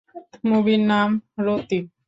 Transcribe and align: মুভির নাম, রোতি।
মুভির 0.49 0.81
নাম, 0.87 1.09
রোতি। 1.45 1.79